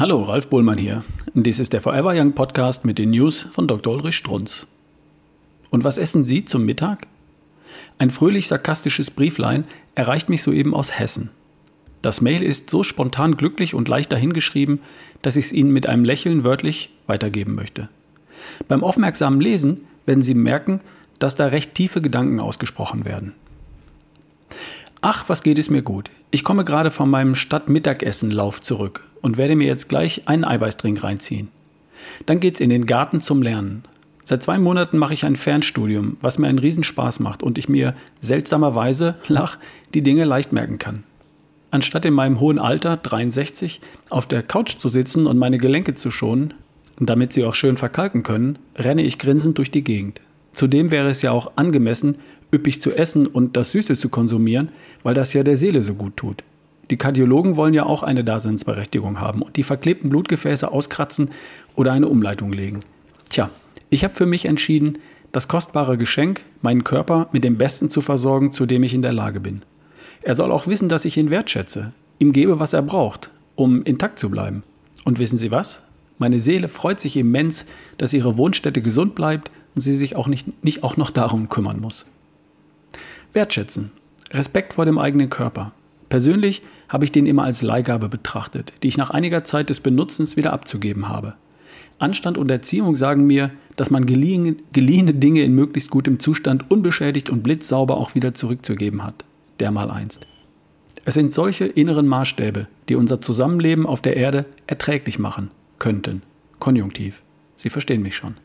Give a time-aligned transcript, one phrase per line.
[0.00, 1.04] Hallo, Ralf Bohlmann hier.
[1.34, 3.92] Dies ist der Forever Young Podcast mit den News von Dr.
[3.92, 4.66] Ulrich Strunz.
[5.68, 7.06] Und was essen Sie zum Mittag?
[7.98, 11.28] Ein fröhlich sarkastisches Brieflein erreicht mich soeben aus Hessen.
[12.00, 14.80] Das Mail ist so spontan glücklich und leicht dahingeschrieben,
[15.20, 17.90] dass ich es Ihnen mit einem Lächeln wörtlich weitergeben möchte.
[18.68, 20.80] Beim aufmerksamen Lesen werden Sie merken,
[21.18, 23.34] dass da recht tiefe Gedanken ausgesprochen werden.
[25.02, 26.10] Ach, was geht es mir gut.
[26.30, 31.48] Ich komme gerade von meinem Stadtmittagessenlauf zurück und werde mir jetzt gleich einen Eiweißdrink reinziehen.
[32.26, 33.84] Dann geht's in den Garten zum Lernen.
[34.24, 37.94] Seit zwei Monaten mache ich ein Fernstudium, was mir einen Riesenspaß macht und ich mir
[38.20, 39.58] seltsamerweise, lach,
[39.94, 41.04] die Dinge leicht merken kann.
[41.70, 46.10] Anstatt in meinem hohen Alter, 63, auf der Couch zu sitzen und meine Gelenke zu
[46.10, 46.54] schonen,
[46.98, 50.20] damit sie auch schön verkalken können, renne ich grinsend durch die Gegend.
[50.52, 52.18] Zudem wäre es ja auch angemessen,
[52.52, 54.70] üppig zu essen und das Süße zu konsumieren,
[55.02, 56.42] weil das ja der Seele so gut tut.
[56.90, 61.30] Die Kardiologen wollen ja auch eine Daseinsberechtigung haben und die verklebten Blutgefäße auskratzen
[61.76, 62.80] oder eine Umleitung legen.
[63.28, 63.48] Tja,
[63.90, 64.98] ich habe für mich entschieden,
[65.30, 69.12] das kostbare Geschenk, meinen Körper mit dem Besten zu versorgen, zu dem ich in der
[69.12, 69.62] Lage bin.
[70.22, 74.18] Er soll auch wissen, dass ich ihn wertschätze, ihm gebe, was er braucht, um intakt
[74.18, 74.64] zu bleiben.
[75.04, 75.82] Und wissen Sie was?
[76.18, 77.66] Meine Seele freut sich immens,
[77.96, 81.80] dass ihre Wohnstätte gesund bleibt und sie sich auch nicht, nicht auch noch darum kümmern
[81.80, 82.04] muss.
[83.32, 83.92] Wertschätzen.
[84.32, 85.72] Respekt vor dem eigenen Körper.
[86.10, 90.36] Persönlich habe ich den immer als Leihgabe betrachtet, die ich nach einiger Zeit des Benutzens
[90.36, 91.34] wieder abzugeben habe.
[92.00, 97.30] Anstand und Erziehung sagen mir, dass man geliehene, geliehene Dinge in möglichst gutem Zustand unbeschädigt
[97.30, 99.24] und blitzsauber auch wieder zurückzugeben hat.
[99.60, 100.26] Dermal einst.
[101.04, 106.22] Es sind solche inneren Maßstäbe, die unser Zusammenleben auf der Erde erträglich machen könnten.
[106.58, 107.22] Konjunktiv.
[107.56, 108.36] Sie verstehen mich schon.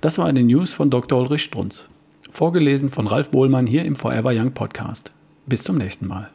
[0.00, 1.20] Das war eine News von Dr.
[1.20, 1.88] Ulrich Strunz.
[2.28, 5.12] Vorgelesen von Ralf Bohlmann hier im Forever Young Podcast.
[5.46, 6.30] Bis zum nächsten Mal.